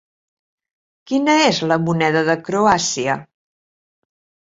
Quina 1.11 1.35
és 1.49 1.59
la 1.71 1.77
moneda 1.89 2.23
de 2.29 2.37
Croàcia? 2.47 3.19